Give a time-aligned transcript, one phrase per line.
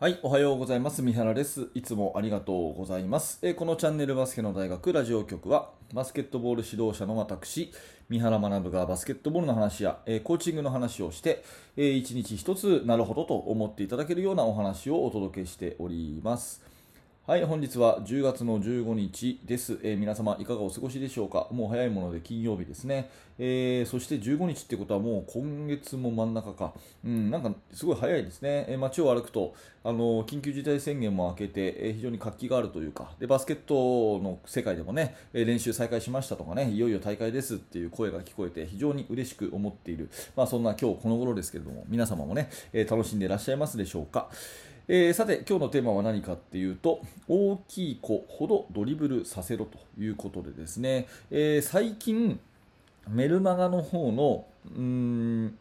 [0.00, 1.02] はい、おはようございます。
[1.02, 1.68] 三原です。
[1.72, 3.38] いつもありがとうございます。
[3.42, 7.72] えこのチャンネルバスケの大学ラジオ局は、バスケットボール指導者の私、
[8.08, 11.44] 三原学がバスケットボールの話や、えコーチングの話をして、
[11.76, 16.60] えー一日一つなるほどと思っていただけるようなお話をお届けしております。
[17.26, 21.48] はい、本日は10月の15日です、えー皆様いかがお過ごしでしょうか？
[21.52, 23.08] もう早いもので金曜日ですね、
[23.38, 29.54] えーそして15日ってことはもう今月も真ん中か、うん、なんかすごい早いですね、えー街を歩くと
[29.84, 44.28] あの緊急事態宣言も明けて、え非常に活気があるというかでバスケットの世界でもね、え練習再開しましたとかねいよいよ大会ですっていう声が聞こえて非常に嬉しく思っている、まあ、そんな今日この頃ですけれども皆様もね、え楽しんでいらっしゃいますでしょうか？
[44.86, 52.38] えーさて今日のテーマは何かっていうと大きい子ほどドリブルさせろということでですね、えー最近
[53.08, 55.58] メルマガの方のうーん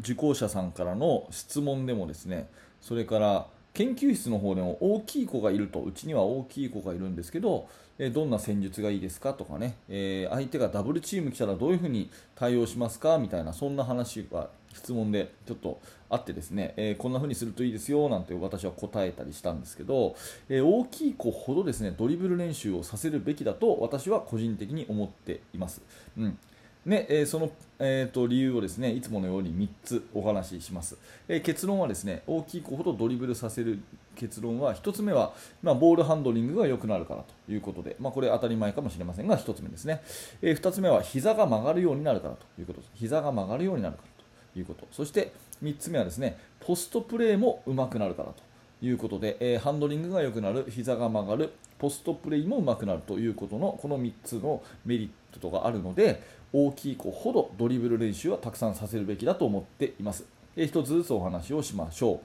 [0.00, 2.48] 受講者さんからの質問でもですね
[2.82, 20.16] それから研究室の方でも大きい子がいるとうちには大きい子がいるんですけどえーどんな戦術がいいですかとかね、えー相手がダブルチーム来たらどういうふうに対応しますかみたいなそんな話が質問でちょっとあってですね、えーこんな風にするといいですよなんて私は答えたりしたんですけど、
[20.48, 25.82] えー大きい子ほどですねドリブル練習をさせるべきだと私は個人的に思っています。
[26.18, 26.38] うん。
[26.84, 33.80] ねえその、えーと理由をですねいつものように3つお話しします、え結論はですね大きい子ほどドリブルさせる
[34.14, 40.00] 結論は1つ目は、まあ、ボールハンドリングが良くなるからということで、まあ、これ当たり前かもしれませんが1つ目ですね、
[40.42, 42.90] え2つ目は膝が曲がるようになるからということです。
[42.94, 44.15] 膝が曲がるようになるから。
[44.58, 48.46] いうことそして3つ目はですねポストプレーも上手くなるからと
[48.82, 60.24] いうことで、えーハンドリングが良くなる、膝が曲がる、ポストプレーも上手くなるということのこの3つのメリットがあるので大きい子ほどドリブル練習はたくさんさせるべきだと思っています。
[60.56, 62.20] えー、1つずつお話をしましょう。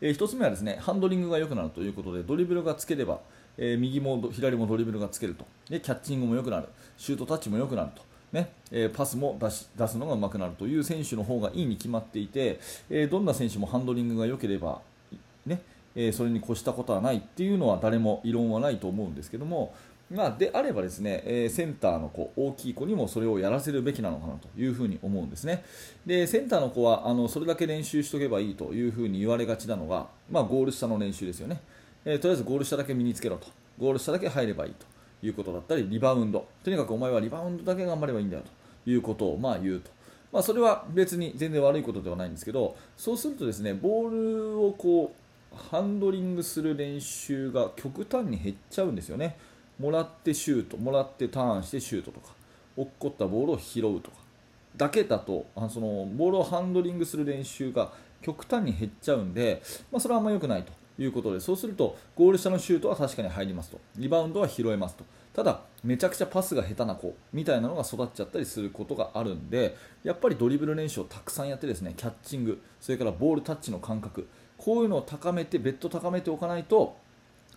[0.00, 3.20] え1つ目はですねハンドリングが良くなるということでドリブルがつければ、
[3.56, 8.02] えー右も左もドリブルがつけるとでキャッチングも良くなるシュートタッチも良くなると。
[8.34, 12.58] ねえパスも出し出すのが上手くなるという選手の方がいいに決まっていて、
[12.90, 14.80] えどんな選手もハンドリングが良ければ、
[15.46, 15.62] ね
[15.94, 19.72] えそれに越したことはないっていうのは誰も異論はないと思うんですけども、
[20.10, 25.64] まあ、であればですね、えセンターの子大きい子にもそれをやらせるべきなのかなというふに思うんですね。
[26.04, 31.60] でセンターの子はあのそれだけ練習しておけばいいというふに言われがちなのが、まあ、ゴール下の練習ですよね、
[32.04, 33.46] えーとりあえずゴール下だけ身につけろと。
[33.78, 34.93] ゴール下だけ入ればいいと。
[35.26, 36.46] いうことだったりリバウンド。
[36.62, 38.42] とにかくお前はリバウンドだけ頑張ればいいんだよ
[38.84, 39.90] ということをまあ言うと。
[40.32, 49.36] まあ、それは別に全然悪いことではないんですけどそうするとですねボールをこうハンドリングする練習が極端に減っちゃうんですよね。
[49.78, 52.32] もらってシュートもらってターンしてシュートとか
[52.76, 54.16] 落っこったボールを拾うとか。
[54.76, 59.62] だけだとあそのボールをハンドリングする練習が極端に減っちゃうんで、
[59.92, 60.72] まあ、それはあんま良くないと。
[60.98, 63.80] いうことでそうするとゴール下のシュートは確かに入りますと。
[63.96, 65.04] リバウンドは拾えますと。
[65.34, 76.96] ただめちゃくちゃパスが下手な子みたいなのが育っちゃったりすることがあるんでやっぱりドリブル練習をたくさんやってですねキャッチングそれからボールタッチの感覚こういうのを高めて別途高めておかないと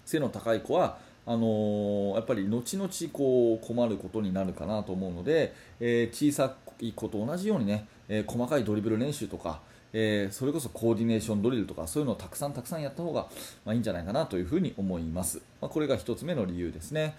[0.06, 0.97] 背の高い子は
[1.28, 9.59] あのーやっぱり後々こう困ることになるかなと思うので、えー小さい子と同じようにね、えー細かいドリブル練習とか、
[9.94, 13.28] えーそれこそコーディネーションドリルとかそういうのをたくさんたくさんやった方が、
[13.66, 17.16] まあ、いいんじゃないかなというふに思います、まあ、これが1つ目の理由ですね、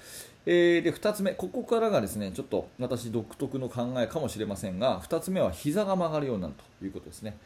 [0.47, 7.37] えーで2つ目ここからがですねちょっと私独特の考えかもしれませんが2つ目は膝が曲がるようになるということですね。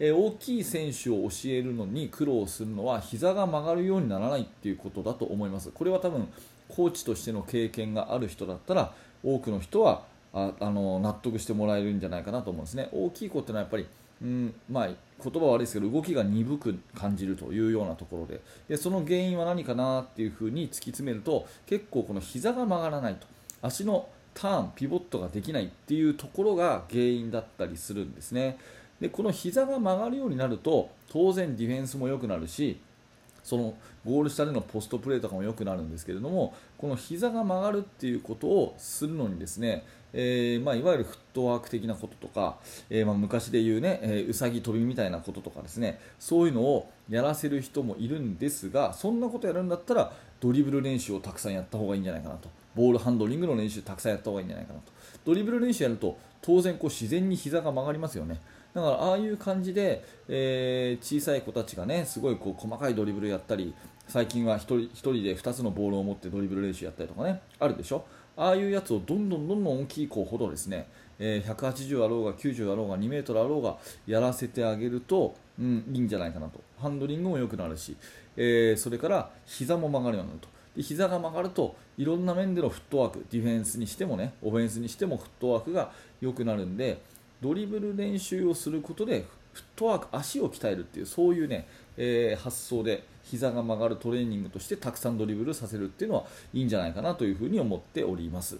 [0.00, 5.70] え大きい選手を教えるのに苦労するのは膝が曲がるようにならないっていうことだと思います。
[5.72, 6.28] これは多分
[6.68, 8.92] コーチとしての経験がある人だったら
[9.24, 10.02] 多くの人は
[10.32, 12.88] ああの納得してもらえるんじゃないかなと思うんですね。
[12.92, 13.86] 大きい子ってのはやっぱり
[14.20, 18.40] うんまあ、言葉は悪いですけど動きが鈍く感じるというようなところで。
[18.68, 23.26] でその原因は何かなっていうふうに突き詰めると結構この膝が曲がらないと。
[23.62, 28.58] 足のターンピボットができないっていうところが原因だったりするんですね。
[29.00, 32.80] でこの膝が曲がるようになると当然ディフェンスも良くなるし
[33.48, 33.74] その
[34.04, 42.58] ゴール下でのポストプレーとかも良くなるんですけれどもこの膝が曲がるっていうことをするのにですね、えーまあ、いわゆるフットワーク的なこととか、
[42.90, 52.50] えーまあ、昔で言うね、えーうさぎ跳びみたいなこととかですねそういうのをやらせる人もいるんですがそんなことやるんだったらドリブル練習をたくさんやった方がいいんじゃないかなと。
[52.76, 54.92] ボールハンドリングの練習たくさんやった方がいいんじゃないかなと。
[55.24, 58.38] ドリブル練習やると当然こう自然に膝が曲がりますよね。
[58.82, 63.74] だからああいう感じで、えー小さい子たちがねすごいこう細かいドリブルやったり
[64.06, 68.04] 最近は1人一人で2つのボールを持ってドリブル練習やったりとかねあるでしょ？
[68.36, 70.88] ああいうやつをどんどんどんどん大きい子ほどですね、
[71.18, 73.76] えー180あろうが90あろうが2メートルあろうが
[74.06, 76.60] やらせてあげるとうん、いいんじゃないかなと。
[76.80, 77.96] ハンドリングも良くなるし、
[78.36, 80.48] えー、それから膝も曲がるようになると。
[80.76, 85.90] で膝が曲がるといろんな面でのフットワークディフェンスにしてもねオフェンスにしてもフットワークが
[86.20, 87.00] 良くなるんで
[87.40, 96.24] ドリブル練習をすることでフットワーク足を鍛えるっていうそういうね、えー、発想で膝が曲がるトレーニングとしてたくさんドリブルさせるっていうのは
[96.54, 98.58] いいんじゃないかなというふうに思っております。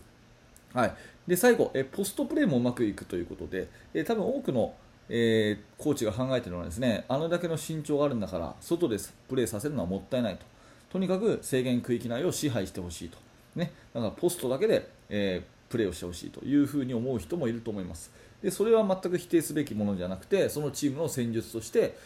[0.75, 0.95] はい、
[1.27, 4.75] で最後え、ポストプレーもうまくいくということで、え多分多くの、
[5.09, 8.99] えー、コーチが考えているのはですねあのだけの身長があるんだから外で
[9.29, 10.45] プレーさせるのはもったいないと。
[10.91, 13.19] とにかく制限区域内を支配してほしいと、
[13.57, 18.11] ね、だからポストだけで、え、プレーをしてほしいというふうに思う人もいると思います。
[18.43, 21.97] でそれは全く否定すべきものじゃなくてそのチームの戦術として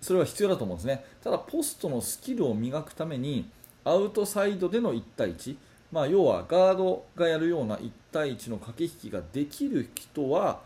[0.00, 1.04] それは必要だと思うんですね。
[1.22, 3.48] ただポストのスキルを磨くために
[3.84, 5.56] アウトサイドでの1対1
[5.94, 10.60] まあ、要はガードがやるような1対1の駆け引きができる人は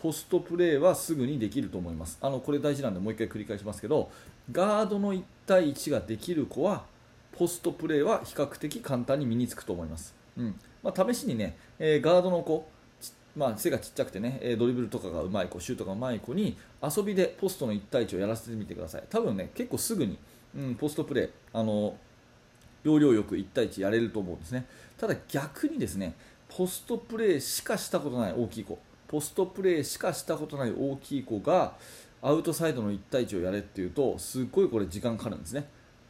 [0.00, 2.16] ポストプレーはすぐにできると思います。
[2.22, 4.10] あのこれ大事なんでもう1回繰り返しますけど
[4.50, 6.84] ガードの1対1ができる子は
[7.36, 10.58] ポストプレーは比較的簡単に身につくと思います、うん。
[10.82, 12.68] まあ、試しにね、えー、ガードの子
[13.36, 19.04] まあ、背がちっちゃくてねドリブルとかがうまい子シュートがうまい子に遊びでポストの1対1をやらせてみてください。
[19.08, 20.18] 多分ね結構すぐに、
[20.56, 21.94] うん、ポストプレーあの
[22.82, 24.66] 要領よく1対1やれると思うんですね。
[24.98, 26.14] ただ逆にですね
[26.48, 31.74] ポストプレーしかしたことない大きい子ポストプレーしかしたことない大きい子が
[32.22, 35.66] アウトサイドの1対1をやれっていうとすっごいこれ時間かかるんですね、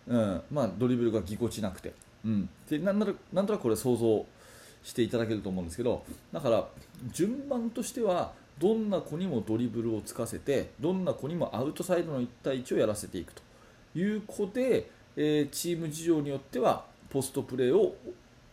[0.08, 1.93] うんまあ、ドリブルがぎこちなくて、
[2.25, 4.26] うん、でなんとなくこれ想像
[4.82, 6.67] していただけると思うんですけどだから
[7.12, 13.43] 順番としてはどんな子にもドリブルをつかせてどんな子にもアウトサイドの1対1をやらせていくと。
[13.93, 17.97] いう子でえー、チーム事情によってはポストプレーを、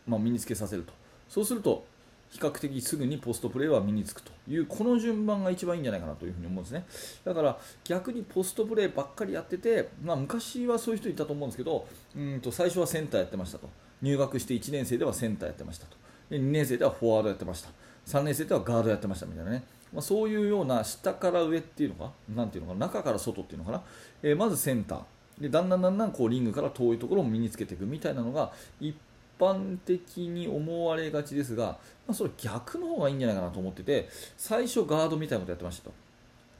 [0.06, 0.92] まあ、身につけさせると。
[1.28, 1.86] そうすると
[2.30, 4.32] 比較的すぐにポストプレーは身につくと。
[4.48, 6.84] いうこの順番が一番いいんじゃないかなというふに思うんですね。
[7.24, 11.86] だから逆にポストプレーばっかりやってて、まあ、昔はそういう人いたと思うんですけど
[12.16, 13.68] うんと最初はセンターやってましたと。
[14.00, 15.96] 入学して1年生ではセンターやってましたと。
[16.30, 17.70] 2年生ではフォワードやってました。
[18.06, 19.64] 3年生ではガードやってましたみたいなね。
[19.92, 23.82] まあ、そういうような下から上っていうのか、なんていうのか中から外っていうのかな、
[24.22, 25.02] えー、まずセンター、
[25.40, 28.94] でだんだんだんだんこうリングから遠いところも身につけていくみたいなのが一
[29.38, 31.78] 般的に思われがちですが、ま
[32.08, 35.92] あ、それ逆の方がいいんじゃないかなと思ってて最初ガードみたいなことやってましたと。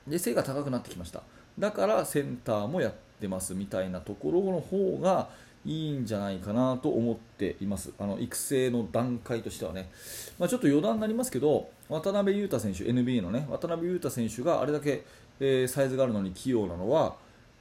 [0.06, 1.22] で背が高くなってきました。
[1.58, 5.28] だからセンターもやってますみたいなところの方が
[5.66, 7.92] いいんじゃないかなと思っています。
[7.98, 9.90] あの育成の段階としてはね、
[10.38, 15.04] まあ、ちょっと余談になりますけど渡辺裕太選手 NBA のね渡辺裕太選手があれだけ、
[15.40, 17.16] えー、サイズがあるのに器用なのは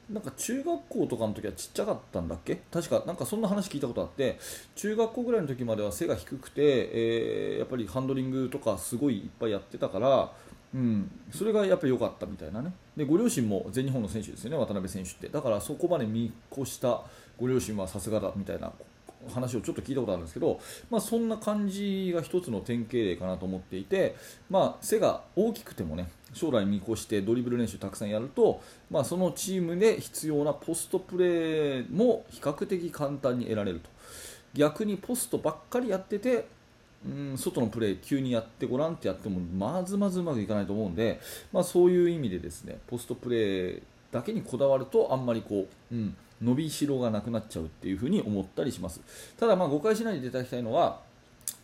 [0.09, 2.61] なんか中学校とかの時はちっちゃかったんだっけ？
[2.71, 4.39] 確かなんかそんな話聞いたことあって
[4.75, 10.31] 中学校ぐらいの時までは背が低くて、えー、やっぱりハンドリングとかすごいいっぱいやってたから、
[10.73, 12.73] うん、それがやっぱり良かったみたいなね。
[12.95, 15.29] でご両親も全日本の選手ですよね渡辺選手って。
[15.29, 17.03] だからそこまで見越した
[17.37, 18.71] ご両親はさすがだみたいな
[19.33, 20.59] 話をちょっと聞いたことあるんですけど、
[20.89, 24.15] まあ、そんな感じが一つの典型例かなと思っていて、
[24.49, 28.61] まあ、背が大きくてもね将来見越してドリブル練習たくさんやると、
[28.91, 33.89] まあ、そのチームで必要なポストプレーも比較的簡単に得られると。
[34.53, 36.47] 逆にポストばっかりやってて
[37.05, 41.19] うん外のプレー急にやってごらんってやってもまずまずうまくいかないと思うんで、
[41.53, 49.01] まあ、そういう意味でですねポストプレーだけにこだわるとあんまりこう、うん、伸びしろがなくなっちゃうっていうふに思ったりします。
[49.37, 50.99] ただまあ誤解しないでいただきたいのは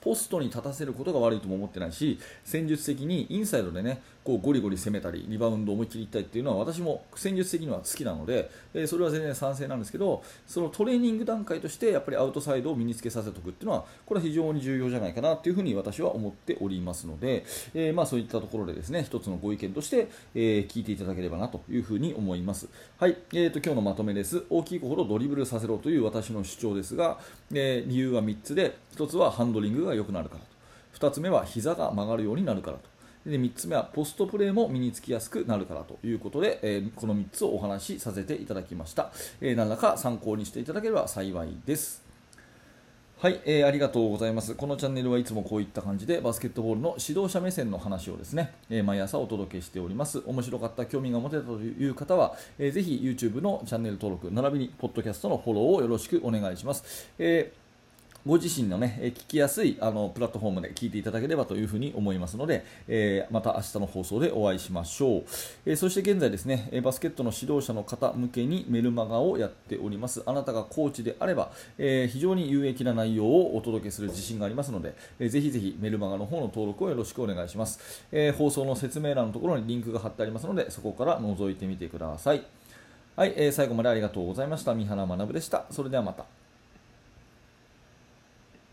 [0.01, 22.67] ポストに立たせることが悪いとも思ってないし戦術的にインサイドでねこうゴリゴリ攻めたりリバウンドを思いっきりいったりっていうのは私も戦術的には好きなので、えそれは全然賛成なんですけどそのトレーニング段階としてやっぱりアウトサイドを身につけさせておくっていうのはこれは非常に重要じゃないかなというふに私は思っておりますので、えー、まあそういったところでですね一つのご意見として、えー、聞いていただければなというふうに思います。
[22.99, 24.43] はい、えーと、今日のまとめです。
[24.49, 27.19] 大きい子ほどドリブルさせろという私の主張ですが、
[27.51, 30.41] えー、理由は3つで1つはハンドリングが良くなるから
[30.99, 32.92] と2つ目は膝が曲がるようになるからと
[33.25, 42.03] で3つ目はポストプレーも身につきやすくなるからということで、えー、この3つをお話しさせていただきました、えー、何らか参考にしていただければ幸いです
[43.23, 44.53] はい、えー、ありがとうございます。
[44.53, 50.21] このチャンネルはいつもこういった感じでバスケットボールの指導者目線の話をですね、えー、毎朝お届けしております。
[50.25, 57.07] 面白かった、興味が持てたという方は、えー、ぜひ YouTube のチャンネル登録、並びにポッドキャストのフォローをよろしくお願いします。
[57.17, 57.62] えー
[58.25, 65.23] ご自身のね、え聞きやすいあのプラットフォームで聞いていただければというふに思いますので、えー、また明日の放送でお会いしましょう、
[65.65, 70.23] えー、そして現在ですね、バスケットの指導者の方向けにメルマガをやっております。
[70.25, 82.43] あなたがコーチであれば、えー、非常に有益な内容をお届けする自信がありますので、えー、ぜひぜひメルマガの方の登録をよろしくお願いします、え放送の説明欄のところにリンクが貼ってありますので、そこから覗いてみてください。
[83.17, 84.73] はい、え最後までありがとうございました。
[84.73, 85.65] 三原学でした。
[85.69, 86.42] それではまた。